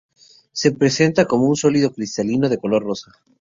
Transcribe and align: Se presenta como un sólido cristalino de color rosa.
Se 0.51 0.71
presenta 0.71 1.27
como 1.27 1.45
un 1.45 1.55
sólido 1.55 1.93
cristalino 1.93 2.49
de 2.49 2.57
color 2.57 2.81
rosa. 2.81 3.11